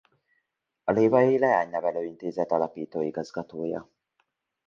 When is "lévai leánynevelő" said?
0.91-2.03